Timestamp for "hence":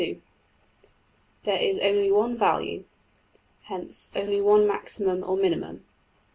3.65-4.09